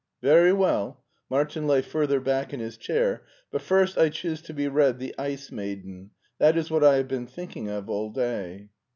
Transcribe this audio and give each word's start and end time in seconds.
"Very 0.23 0.51
well 0.51 0.99
"—Martin 1.29 1.67
lay 1.67 1.83
further 1.83 2.19
back 2.19 2.55
in 2.55 2.59
his 2.59 2.75
chair 2.75 3.21
—"but 3.51 3.61
first 3.61 3.99
I 3.99 4.09
choose 4.09 4.41
to 4.41 4.51
be 4.51 4.67
read 4.67 4.97
the 4.97 5.13
* 5.15 5.19
Ice 5.19 5.51
Maiden.' 5.51 6.09
That 6.39 6.57
is 6.57 6.71
what 6.71 6.83
I 6.83 6.95
have 6.95 7.07
been 7.07 7.27
thinking 7.27 7.69
of 7.69 7.87
all 7.87 8.11
day." 8.11 8.69